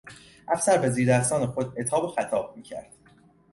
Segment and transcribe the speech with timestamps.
[0.47, 2.93] افسر به زیردستان خود عتاب و خطاب میکرد.